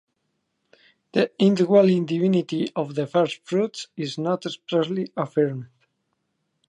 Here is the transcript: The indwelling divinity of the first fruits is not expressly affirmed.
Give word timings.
The 1.13 1.29
indwelling 1.37 2.07
divinity 2.07 2.71
of 2.75 2.95
the 2.95 3.05
first 3.05 3.39
fruits 3.45 3.85
is 3.95 4.17
not 4.17 4.47
expressly 4.47 5.11
affirmed. 5.15 5.67